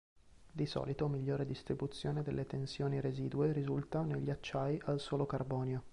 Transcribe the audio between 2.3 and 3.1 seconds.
tensioni